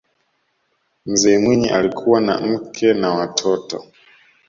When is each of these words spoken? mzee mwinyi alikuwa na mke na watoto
mzee 1.05 1.37
mwinyi 1.39 1.69
alikuwa 1.69 2.21
na 2.21 2.41
mke 2.41 2.93
na 2.93 3.11
watoto 3.11 3.85